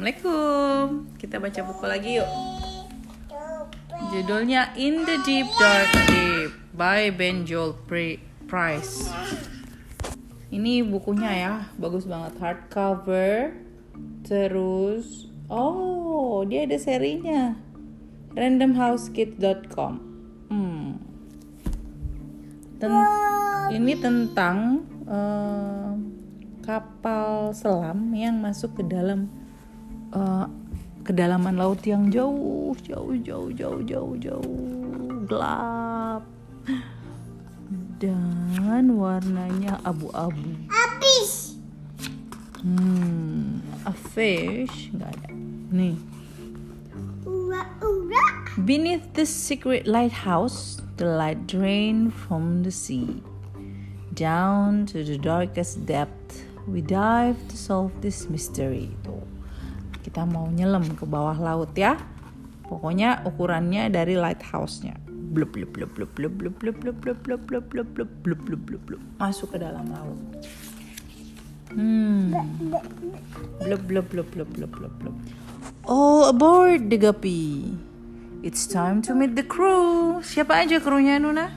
Assalamualaikum. 0.00 1.12
Kita 1.20 1.36
baca 1.36 1.60
buku 1.60 1.84
lagi 1.84 2.10
yuk. 2.16 2.30
Judulnya 4.08 4.72
In 4.72 5.04
the 5.04 5.20
Deep 5.28 5.44
Dark 5.60 5.92
Deep 6.08 6.56
by 6.72 7.12
Ben 7.12 7.44
Joel 7.44 7.76
Price. 8.48 9.12
Ini 10.48 10.88
bukunya 10.88 11.30
ya, 11.36 11.52
bagus 11.76 12.08
banget 12.08 12.32
hardcover. 12.40 13.52
Terus, 14.24 15.28
oh 15.52 16.48
dia 16.48 16.64
ada 16.64 16.80
serinya. 16.80 17.60
Randomhousekit.com. 18.32 19.92
Hmm. 20.48 20.96
Ten 22.80 22.92
ini 23.76 24.00
tentang 24.00 24.80
uh, 25.04 25.92
kapal 26.64 27.52
selam 27.52 28.16
yang 28.16 28.40
masuk 28.40 28.80
ke 28.80 28.82
dalam 28.88 29.39
uh, 30.14 30.46
kedalaman 31.02 31.58
laut 31.58 31.82
yang 31.86 32.10
jauh, 32.10 32.76
jauh, 32.84 33.14
jauh, 33.20 33.48
jauh, 33.54 33.80
jauh, 33.82 34.14
jauh, 34.18 34.58
gelap 35.26 36.22
dan 38.00 38.96
warnanya 38.96 39.76
abu-abu. 39.84 40.56
Habis. 40.72 41.60
Hmm, 42.64 43.60
a 43.84 43.92
fish 43.92 44.88
nggak 44.96 45.12
ada. 45.12 45.28
Nih. 45.68 45.96
Ura-ura. 47.28 48.24
Beneath 48.64 49.04
this 49.12 49.28
secret 49.28 49.84
lighthouse, 49.84 50.80
the 50.96 51.04
light 51.04 51.44
drained 51.44 52.16
from 52.16 52.64
the 52.64 52.72
sea. 52.72 53.20
Down 54.16 54.84
to 54.90 55.04
the 55.04 55.16
darkest 55.16 55.84
depth, 55.84 56.44
we 56.64 56.80
dive 56.80 57.36
to 57.48 57.56
solve 57.56 57.92
this 58.00 58.28
mystery. 58.28 58.92
Kita 60.10 60.26
mau 60.26 60.50
nyelam 60.50 60.82
ke 60.98 61.06
bawah 61.06 61.38
laut 61.38 61.70
ya. 61.78 61.94
Pokoknya 62.66 63.22
ukurannya 63.22 63.94
dari 63.94 64.18
lighthouse-nya. 64.18 64.98
Blub 65.06 65.54
blub 65.54 65.70
blub 65.70 65.94
blub 65.94 66.10
blub 66.18 66.34
blub 66.34 66.58
blub 66.58 66.76
blub 66.82 66.98
blub 66.98 67.18
blub 67.22 67.38
blub 67.46 67.64
blub 67.70 67.86
blub 67.94 68.10
blub 68.26 68.40
blub 68.42 68.62
blub 68.66 68.82
blub 68.90 69.02
masuk 69.22 69.54
ke 69.54 69.62
dalam 69.62 69.86
laut. 69.94 70.18
Hmm. 71.78 72.34
Blub 73.62 73.86
blub 73.86 74.10
blub 74.10 74.26
blub 74.34 74.50
blub 74.50 74.72
blub 74.74 74.94
blub. 74.98 75.16
All 75.86 76.26
aboard 76.26 76.90
the 76.90 76.98
guppy. 76.98 77.78
It's 78.42 78.66
time 78.66 79.06
to 79.06 79.14
meet 79.14 79.38
the 79.38 79.46
crew. 79.46 80.18
Siapa 80.26 80.66
aja 80.66 80.82
krunya 80.82 81.22
Nuna? 81.22 81.54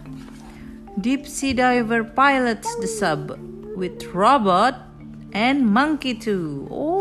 Deep 1.02 1.26
sea 1.26 1.58
diver 1.58 2.06
pilots 2.06 2.70
the 2.78 2.86
sub 2.86 3.34
with 3.74 3.98
robot 4.14 4.78
and 5.34 5.66
monkey 5.66 6.14
too. 6.14 6.70
Oh, 6.70 6.93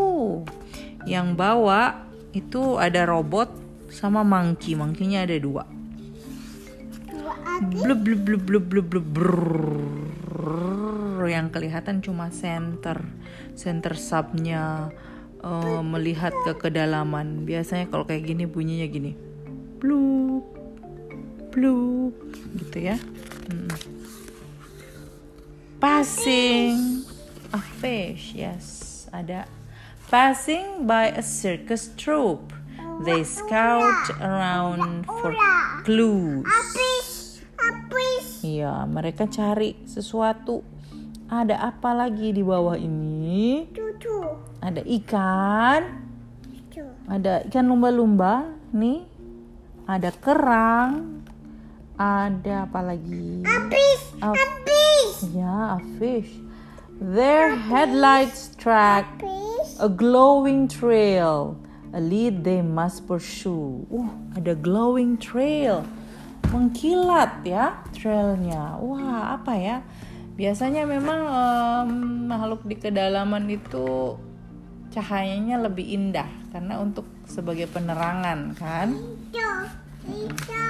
yang 1.13 1.37
bawa 1.37 2.09
itu 2.33 2.81
ada 2.81 3.05
robot 3.05 3.53
sama 3.93 4.25
monkey. 4.25 4.73
Monkeynya 4.73 5.29
ada 5.29 5.37
dua. 5.37 5.69
Blub 7.63 8.01
blub 8.01 8.21
blub 8.25 8.43
blub 8.49 8.65
blub 8.67 8.87
blub 8.89 9.07
brrrr. 9.13 11.29
yang 11.31 11.55
kelihatan 11.55 12.03
cuma 12.03 12.35
center 12.35 12.99
center 13.55 13.95
subnya 13.95 14.91
uh, 15.47 15.79
melihat 15.87 16.35
ke 16.43 16.59
kedalaman 16.59 17.47
biasanya 17.47 17.87
kalau 17.87 18.03
kayak 18.03 18.27
gini 18.27 18.51
bunyinya 18.51 18.91
gini 18.91 19.15
blub 19.79 20.43
blub 21.55 22.11
gitu 22.59 22.91
ya 22.91 22.99
hmm. 22.99 23.71
passing 25.79 27.07
a 27.55 27.63
fish 27.79 28.35
yes 28.35 29.07
ada 29.15 29.47
passing 30.13 30.85
by 30.85 31.09
a 31.09 31.25
circus 31.25 31.89
troupe 31.97 32.53
they 33.01 33.25
scout 33.25 34.13
around 34.21 35.09
for 35.09 35.33
clues. 35.89 36.45
Iya, 38.45 38.85
mereka 38.85 39.25
cari 39.25 39.81
sesuatu. 39.89 40.61
Ada 41.33 41.73
apa 41.73 41.97
lagi 41.97 42.37
di 42.37 42.45
bawah 42.45 42.77
ini? 42.77 43.65
Ada 44.61 44.85
ikan, 45.01 45.81
ada 47.09 47.41
ikan 47.49 47.65
lumba-lumba, 47.65 48.53
nih. 48.77 49.09
Ada 49.89 50.13
kerang, 50.21 51.25
ada 51.97 52.69
apa 52.69 52.81
lagi? 52.85 53.41
A- 54.21 54.37
Habis. 54.37 55.33
Ya, 55.33 55.75
a 55.75 55.81
fish. 55.97 56.31
Their 57.01 57.57
headlights 57.57 58.53
track. 58.61 59.09
A 59.79 59.89
glowing 59.89 60.69
trail. 60.69 61.57
A 61.93 62.01
lead 62.01 62.45
they 62.45 62.65
must 62.65 63.05
pursue. 63.05 63.85
Uh, 63.93 64.09
ada 64.37 64.57
glowing 64.57 65.21
trail. 65.21 65.85
Mengkilat 66.49 67.45
ya 67.45 67.81
trailnya. 67.93 68.81
Wah, 68.81 69.37
apa 69.37 69.53
ya? 69.57 69.77
Biasanya 70.33 70.89
memang 70.89 71.21
em, 71.29 71.91
makhluk 72.29 72.65
di 72.65 72.77
kedalaman 72.81 73.45
itu 73.53 74.17
cahayanya 74.93 75.61
lebih 75.61 75.85
indah 75.85 76.29
karena 76.53 76.81
untuk 76.81 77.05
sebagai 77.29 77.69
penerangan 77.69 78.57
kan? 78.57 78.97
Itu. 78.97 79.49
Itu. 80.09 80.63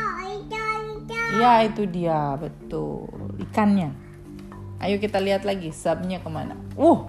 Ya 1.33 1.65
itu 1.65 1.89
dia 1.89 2.37
betul 2.37 3.09
ikannya. 3.41 3.89
Ayo 4.83 5.01
kita 5.01 5.17
lihat 5.17 5.49
lagi 5.49 5.73
subnya 5.73 6.21
ke 6.21 6.29
mana. 6.29 6.53
Uh, 6.77 7.09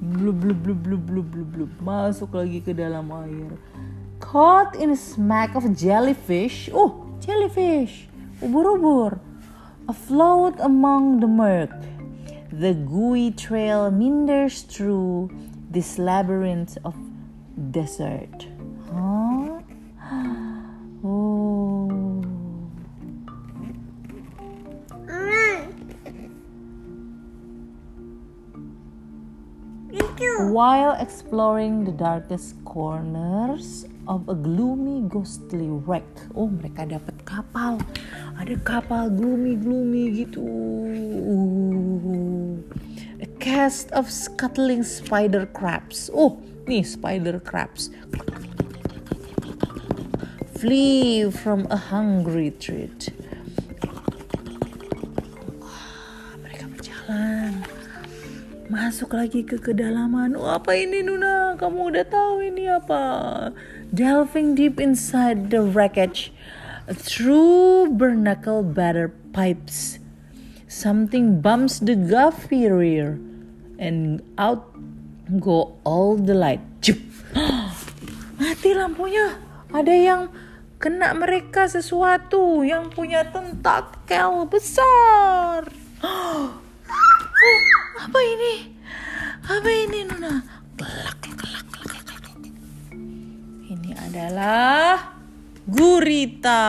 blub 0.00 0.40
blub 0.40 0.62
blub 0.62 0.82
blub 0.82 1.06
blub 1.06 1.26
blub 1.30 1.48
blub 1.52 1.72
masuk 1.82 2.34
lagi 2.34 2.60
ke 2.62 2.72
dalam 2.74 3.10
air. 3.10 3.58
Caught 4.20 4.76
in 4.76 4.90
a 4.90 4.96
smack 4.96 5.54
of 5.54 5.66
jellyfish. 5.76 6.70
Uh, 6.72 6.90
jellyfish. 7.20 8.08
Ubur-ubur. 8.40 9.18
Afloat 9.88 10.56
among 10.60 11.20
the 11.20 11.26
murk. 11.26 11.74
The 12.54 12.72
gooey 12.72 13.34
trail 13.34 13.90
meanders 13.90 14.62
through 14.62 15.30
this 15.70 15.98
labyrinth 15.98 16.78
of 16.84 16.94
desert. 17.74 18.46
Huh? 18.86 19.33
While 30.14 30.94
exploring 31.02 31.82
the 31.84 31.90
darkest 31.90 32.54
corners 32.64 33.86
of 34.06 34.28
a 34.28 34.34
gloomy 34.34 35.02
ghostly 35.10 35.66
wreck. 35.66 36.06
Oh, 36.38 36.46
mereka 36.46 36.86
dapat 36.86 37.18
kapal. 37.26 37.82
Ada 38.38 38.54
kapal 38.62 39.10
gloomy-gloomy 39.10 40.22
gitu. 40.22 40.46
A 43.18 43.26
cast 43.42 43.90
of 43.90 44.06
scuttling 44.06 44.86
spider 44.86 45.50
crabs. 45.50 46.06
Oh, 46.14 46.38
nih 46.70 46.86
spider 46.86 47.42
crabs. 47.42 47.90
Flee 50.54 51.26
from 51.26 51.66
a 51.74 51.76
hungry 51.90 52.54
treat. 52.54 53.10
Wah, 55.58 56.38
mereka 56.38 56.70
berjalan 56.70 57.73
masuk 58.72 59.12
lagi 59.12 59.44
ke 59.44 59.60
kedalaman. 59.60 60.36
Oh, 60.36 60.48
apa 60.48 60.72
ini 60.72 61.04
Nuna? 61.04 61.56
Kamu 61.60 61.92
udah 61.92 62.04
tahu 62.08 62.40
ini 62.40 62.68
apa? 62.68 63.02
Delving 63.92 64.56
deep 64.56 64.80
inside 64.80 65.52
the 65.52 65.60
wreckage 65.60 66.32
through 66.88 67.92
bernacle 67.92 68.64
batter 68.64 69.12
pipes. 69.36 70.00
Something 70.66 71.38
bumps 71.38 71.78
the 71.78 71.94
guffy 71.94 72.66
rear 72.66 73.20
and 73.78 74.24
out 74.40 74.74
go 75.38 75.78
all 75.84 76.16
the 76.16 76.34
light. 76.34 76.64
Jup. 76.80 76.98
Mati 78.40 78.70
lampunya. 78.74 79.38
Ada 79.70 79.94
yang 79.94 80.22
kena 80.82 81.14
mereka 81.14 81.70
sesuatu 81.70 82.66
yang 82.66 82.90
punya 82.90 83.22
tentakel 83.30 84.50
besar. 84.50 85.53
Apa 88.14 88.22
ini? 88.22 88.54
Apa 89.42 89.70
ini 89.74 90.06
Nuna? 90.06 90.38
Kelak, 90.78 91.18
kelak, 91.18 91.66
kelak. 91.66 92.06
Ini 93.66 93.90
adalah 93.90 95.18
gurita. 95.66 96.62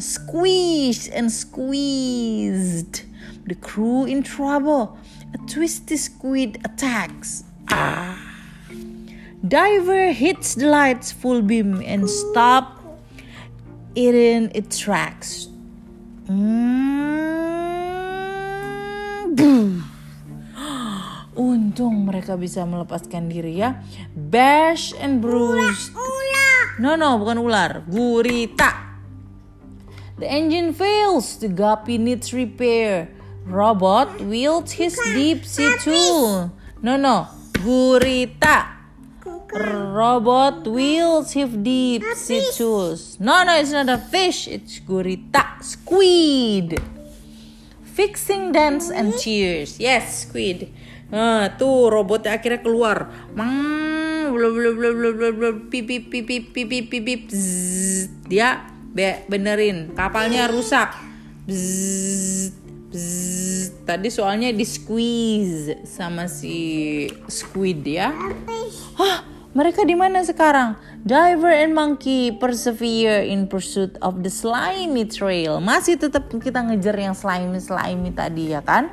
Squeezed 0.00 1.12
and 1.12 1.28
squeezed. 1.28 3.04
The 3.44 3.52
crew 3.52 4.08
in 4.08 4.24
trouble. 4.24 4.96
A 5.36 5.38
twisty 5.44 6.00
squid 6.00 6.56
attacks. 6.64 7.44
Ah. 7.68 8.16
Diver 9.44 10.16
hits 10.16 10.56
the 10.56 10.72
lights 10.72 11.12
full 11.12 11.44
beam 11.44 11.84
and 11.84 12.08
stop 12.08 12.80
it 13.92 14.16
in 14.16 14.48
its 14.56 14.80
tracks. 14.80 15.52
Mm. 16.32 17.52
Untung 21.72 22.04
mereka 22.04 22.36
bisa 22.36 22.68
melepaskan 22.68 23.32
diri 23.32 23.56
ya. 23.56 23.80
Bash 24.12 24.92
and 25.00 25.24
bruised. 25.24 25.96
Ular. 25.96 26.76
No 26.76 27.00
no, 27.00 27.16
bukan 27.16 27.40
ular. 27.40 27.80
Gurita. 27.88 29.00
The 30.20 30.28
engine 30.28 30.76
fails. 30.76 31.40
The 31.40 31.48
guppy 31.48 31.96
needs 31.96 32.36
repair. 32.36 33.08
Robot 33.48 34.20
wields 34.20 34.76
his 34.76 35.00
deep 35.16 35.48
sea 35.48 35.72
tool. 35.80 36.52
No 36.84 37.00
no, 37.00 37.32
gurita. 37.56 38.84
Robot 39.96 40.68
wields 40.68 41.32
his 41.32 41.56
deep 41.56 42.04
sea 42.20 42.52
tools. 42.52 43.16
No 43.16 43.48
no, 43.48 43.56
it's 43.56 43.72
not 43.72 43.88
a 43.88 43.96
fish. 43.96 44.44
It's 44.44 44.76
gurita. 44.76 45.56
Squid. 45.64 46.76
Fixing 47.96 48.52
dance 48.52 48.92
and 48.92 49.16
tears. 49.16 49.80
Yes, 49.80 50.28
squid. 50.28 50.68
Nah, 51.12 51.52
tuh 51.60 51.92
robotnya 51.92 52.40
akhirnya 52.40 52.64
keluar. 52.64 53.12
Mang, 53.36 54.32
pipi 55.68 56.00
pipi 56.08 56.40
pipi 56.40 56.78
pipi 56.88 57.14
dia 58.24 58.64
be 58.96 59.28
benerin 59.28 59.92
kapalnya 59.92 60.48
rusak. 60.48 60.88
Bzz, 61.44 62.56
bzz. 62.88 63.84
Tadi 63.84 64.08
soalnya 64.08 64.48
di 64.56 64.64
squeeze 64.64 65.84
sama 65.84 66.32
si 66.32 67.04
squid 67.28 67.84
ya. 67.84 68.08
Hah, 68.96 69.26
mereka 69.52 69.84
di 69.84 69.92
mana 69.92 70.24
sekarang? 70.24 70.80
Diver 71.02 71.52
and 71.52 71.74
monkey 71.76 72.32
persevere 72.32 73.26
in 73.26 73.50
pursuit 73.50 73.98
of 74.00 74.24
the 74.24 74.30
slimy 74.32 75.04
trail. 75.04 75.60
Masih 75.60 76.00
tetap 76.00 76.30
kita 76.30 76.62
ngejar 76.62 76.96
yang 76.96 77.12
slimy 77.12 77.60
slimy 77.60 78.14
tadi 78.16 78.56
ya 78.56 78.64
kan? 78.64 78.88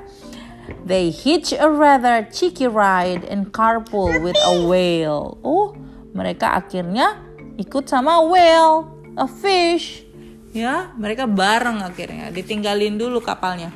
They 0.86 1.14
hitch 1.14 1.54
a 1.54 1.70
rather 1.70 2.26
cheeky 2.30 2.66
ride 2.66 3.26
and 3.26 3.54
carpool 3.54 4.22
with 4.22 4.38
a 4.42 4.66
whale. 4.66 5.38
Oh, 5.46 5.78
mereka 6.14 6.58
akhirnya 6.58 7.20
ikut 7.60 7.86
sama 7.86 8.24
whale, 8.26 8.88
a 9.20 9.28
fish. 9.28 10.06
Ya, 10.50 10.90
mereka 10.98 11.30
bareng 11.30 11.86
akhirnya. 11.86 12.34
Ditinggalin 12.34 12.98
dulu 12.98 13.22
kapalnya. 13.22 13.70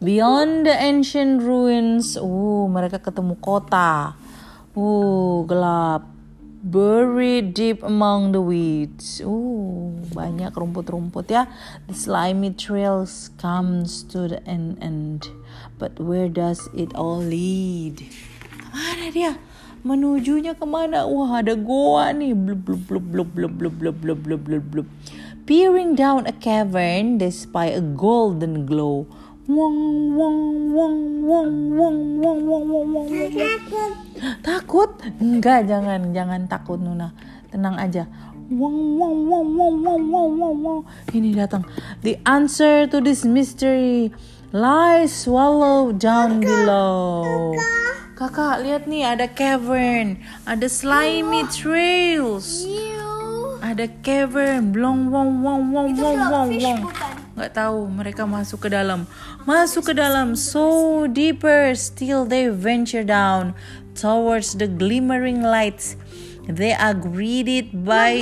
Beyond 0.00 0.64
the 0.64 0.72
ancient 0.72 1.44
ruins, 1.44 2.16
uh, 2.16 2.64
mereka 2.72 3.04
ketemu 3.04 3.36
kota. 3.36 4.16
Uh, 4.72 5.44
gelap. 5.44 6.19
Buried 6.60 7.56
deep 7.56 7.80
among 7.80 8.36
the 8.36 8.44
weeds. 8.44 9.24
Uh, 9.24 9.96
banyak 10.12 10.52
rumput-rumput 10.52 11.32
ya. 11.32 11.48
The 11.88 11.96
slimy 11.96 12.52
trails 12.52 13.32
comes 13.40 14.04
to 14.12 14.28
the 14.28 14.44
end 14.44 14.76
end. 14.84 15.32
But 15.80 15.96
where 15.96 16.28
does 16.28 16.68
it 16.76 16.92
all 16.92 17.16
lead? 17.16 18.04
Ke 18.52 18.68
mana 18.76 19.08
dia? 19.08 19.32
Menujunya 19.80 20.52
ke 20.52 20.68
mana? 20.68 21.08
Wah, 21.08 21.40
ada 21.40 21.56
goa 21.56 22.12
nih. 22.12 22.36
Blub 22.36 22.68
blub 22.68 22.84
blub 22.84 23.08
blub 23.08 23.30
blub 23.32 23.52
blub 23.56 23.74
blub 23.80 23.96
blub 23.96 24.20
blub 24.20 24.42
blub 24.44 24.64
blub. 24.68 24.86
Peering 25.48 25.96
down 25.96 26.28
a 26.28 26.36
cavern, 26.36 27.16
they 27.16 27.32
spy 27.32 27.72
a 27.72 27.80
golden 27.80 28.68
glow. 28.68 29.08
Wong 29.50 30.14
wong 30.14 30.38
wong 30.70 30.98
wong 31.26 31.50
wong 31.74 31.98
wong 32.22 32.22
wong 32.22 32.40
wong 32.46 32.64
wong 32.70 32.86
wong. 32.94 33.06
Takut. 33.34 33.92
Takut? 34.46 34.90
Enggak, 35.18 35.66
jangan, 35.66 36.14
jangan 36.14 36.46
takut 36.46 36.78
Nuna. 36.78 37.10
Tenang 37.50 37.74
aja. 37.74 38.06
Wong 38.46 38.94
wong 38.94 39.26
wong 39.26 39.48
wong 39.58 39.74
wong 39.82 40.02
wong 40.06 40.30
wong 40.38 40.56
wong. 40.62 40.80
Ini 41.10 41.34
datang. 41.34 41.66
The 42.06 42.22
answer 42.22 42.86
to 42.94 43.02
this 43.02 43.26
mystery 43.26 44.14
lies 44.54 45.10
swallow 45.10 45.90
down 45.90 46.38
below. 46.38 47.50
Kakak, 48.14 48.62
lihat 48.62 48.86
nih 48.86 49.02
ada 49.02 49.26
cavern, 49.26 50.22
ada 50.46 50.70
slimy 50.70 51.42
trails. 51.50 52.70
Ada 53.66 53.90
cavern, 54.06 54.70
blong 54.70 55.10
wong 55.10 55.42
wong 55.42 55.74
wong 55.74 55.90
wong 55.98 56.18
wong 56.30 56.50
wong. 56.62 56.80
Nggak 57.40 57.56
tahu, 57.56 57.88
mereka 57.88 58.28
masuk 58.28 58.68
ke 58.68 58.76
dalam. 58.76 59.08
Masuk 59.48 59.88
ke 59.88 59.96
dalam, 59.96 60.36
so 60.36 61.08
deeper 61.08 61.72
still 61.72 62.28
they 62.28 62.52
venture 62.52 63.00
down 63.00 63.56
towards 63.96 64.60
the 64.60 64.68
glimmering 64.68 65.40
lights. 65.40 65.96
They 66.44 66.76
are 66.76 66.92
greeted 66.92 67.80
by 67.80 68.20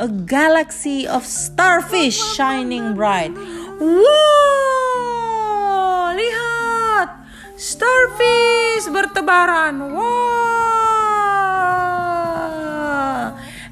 a 0.00 0.08
galaxy 0.08 1.04
of 1.04 1.28
starfish 1.28 2.16
shining 2.40 2.96
bright. 2.96 3.36
Wow, 3.76 4.16
lihat, 6.16 7.20
starfish 7.60 8.88
bertebaran. 8.88 9.92
Wow, 9.92 10.16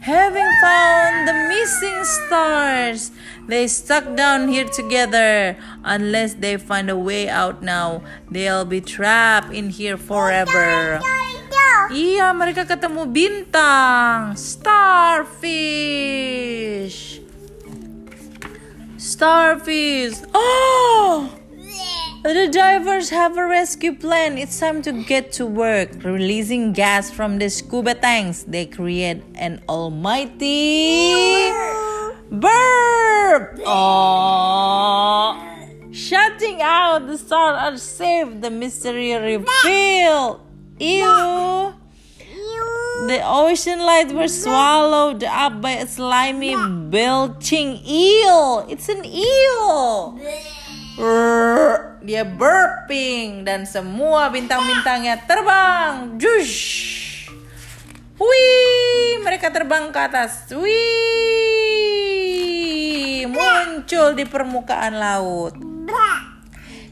having 0.05 0.51
found 0.61 1.25
the 1.25 1.37
missing 1.49 2.05
stars, 2.05 3.09
they 3.47 3.67
stuck 3.69 4.15
down 4.17 4.49
here 4.49 4.67
together. 4.67 5.57
Unless 5.85 6.35
they 6.35 6.57
find 6.57 6.91
a 6.91 6.97
way 6.99 7.29
out 7.29 7.63
now, 7.63 8.03
they'll 8.31 8.65
be 8.65 8.81
trapped 8.81 9.53
in 9.53 9.71
here 9.71 9.97
forever. 9.97 11.01
Iya, 11.87 12.35
mereka 12.35 12.67
ketemu 12.67 13.07
bintang, 13.15 14.35
starfish. 14.35 15.63
Starfish. 18.99 20.19
Oh! 20.35 21.31
The 22.27 22.51
divers 22.51 23.15
have 23.15 23.39
a 23.39 23.47
rescue 23.47 23.95
plan. 23.95 24.35
It's 24.35 24.59
time 24.59 24.83
to 24.83 24.91
get 24.91 25.31
to 25.39 25.47
work. 25.47 26.03
Releasing 26.03 26.75
gas 26.75 27.07
from 27.07 27.39
the 27.39 27.47
scuba 27.47 27.95
tanks, 27.95 28.43
they 28.43 28.67
create 28.67 29.23
an 29.39 29.63
almighty 29.71 31.15
burp. 32.31 33.61
Oh! 33.67 35.37
Shutting 35.93 36.61
out 36.61 37.07
the 37.07 37.17
stars 37.17 37.57
are 37.57 37.79
safe. 37.79 38.41
The 38.41 38.51
mystery 38.51 39.15
revealed. 39.15 40.41
Ew. 40.79 41.73
The 43.07 43.21
ocean 43.23 43.81
lights 43.81 44.13
were 44.13 44.29
swallowed 44.29 45.23
up 45.25 45.61
by 45.61 45.85
a 45.85 45.87
slimy, 45.87 46.57
belching 46.89 47.81
eel. 47.85 48.65
It's 48.69 48.89
an 48.89 49.05
eel. 49.05 50.17
Brrr. 50.97 52.01
Dia 52.07 52.25
burping 52.25 53.45
dan 53.45 53.69
semua 53.69 54.33
bintang-bintangnya 54.33 55.27
terbang. 55.29 56.17
Jush. 56.17 57.29
Wih, 58.17 59.21
mereka 59.21 59.53
terbang 59.53 59.93
ke 59.93 60.01
atas. 60.01 60.49
Wih, 60.57 61.36
muncul 63.87 64.19
di 64.19 64.27
permukaan 64.27 64.99
laut. 64.99 65.55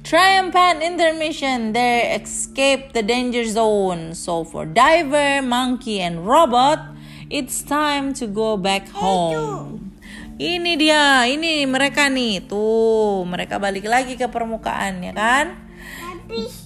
Triumphant 0.07 0.79
intermission, 0.79 1.75
they 1.75 2.15
escape 2.15 2.95
the 2.95 3.03
danger 3.03 3.43
zone. 3.51 4.15
So 4.15 4.47
for 4.47 4.63
diver, 4.63 5.43
monkey, 5.43 5.99
and 5.99 6.23
robot, 6.23 6.95
it's 7.27 7.67
time 7.67 8.15
to 8.23 8.31
go 8.31 8.55
back 8.55 8.87
home. 8.95 9.91
Ini 10.39 10.79
dia, 10.79 11.27
ini 11.27 11.67
mereka 11.67 12.07
nih, 12.07 12.47
tuh 12.47 13.27
mereka 13.27 13.59
balik 13.59 13.91
lagi 13.91 14.15
ke 14.15 14.31
permukaan 14.31 15.03
ya 15.03 15.11
kan? 15.11 15.67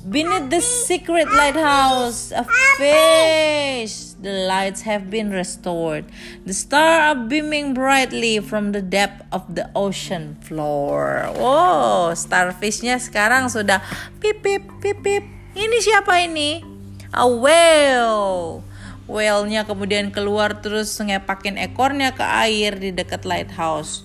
Beneath 0.05 0.53
the 0.53 0.61
secret 0.61 1.33
lighthouse, 1.33 2.37
a 2.37 2.45
fish. 2.77 4.08
The 4.19 4.51
lights 4.51 4.83
have 4.83 5.15
been 5.15 5.31
restored. 5.31 6.11
The 6.43 6.51
stars 6.51 7.15
are 7.15 7.19
beaming 7.31 7.71
brightly 7.71 8.43
from 8.43 8.75
the 8.75 8.83
depth 8.83 9.23
of 9.31 9.47
the 9.55 9.71
ocean 9.79 10.35
floor. 10.43 11.31
Wow, 11.39 12.11
starfishnya 12.19 12.99
sekarang 12.99 13.47
sudah 13.47 13.79
pip 14.19 14.43
pip 14.43 14.67
pip 14.83 14.99
pip. 15.07 15.23
Ini 15.55 15.79
siapa 15.79 16.19
ini? 16.27 16.67
A 17.15 17.31
whale. 17.31 18.67
Whale-nya 19.07 19.65
kemudian 19.65 20.11
keluar 20.11 20.61
terus 20.61 20.93
ngepakin 20.99 21.57
ekornya 21.57 22.13
ke 22.13 22.27
air 22.27 22.75
di 22.77 22.91
dekat 22.91 23.23
lighthouse. 23.23 24.03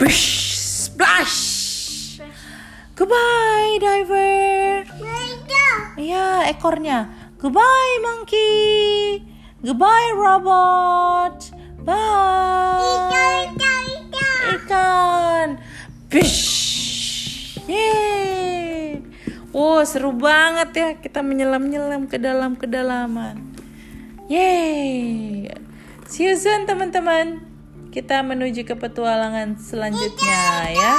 Bish, 0.00 0.56
splash. 0.56 2.18
Goodbye, 2.96 3.76
diver. 3.78 4.88
Ya, 6.00 6.48
ekornya. 6.48 7.06
Goodbye, 7.36 7.96
monkey. 8.02 8.91
Goodbye 9.62 10.10
robot. 10.18 11.54
Bye. 11.86 12.82
Ikan, 12.82 13.54
ikan, 13.54 13.84
ikan. 13.94 14.42
Ikan. 14.58 15.48
Bish. 16.10 16.42
Yeay. 17.70 18.98
Wow, 19.54 19.86
seru 19.86 20.10
banget 20.18 20.70
ya 20.74 20.88
kita 20.98 21.22
menyelam-nyelam 21.22 22.10
ke 22.10 22.18
dalam 22.18 22.58
kedalaman. 22.58 23.54
Yeay. 24.26 25.46
See 26.10 26.26
you 26.26 26.34
soon 26.34 26.66
teman-teman. 26.66 27.46
Kita 27.94 28.18
menuju 28.26 28.66
ke 28.66 28.74
petualangan 28.74 29.62
selanjutnya 29.62 30.74
ya. 30.74 30.94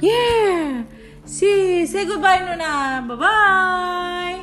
Yeah. 0.00 0.88
See, 1.28 1.84
say 1.84 2.08
goodbye 2.08 2.48
Nuna. 2.48 3.04
Bye 3.04 3.18
bye. 3.18 4.38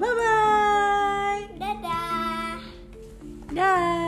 Bye 0.00 0.14
bye. 0.18 0.85
Dah. 3.56 4.05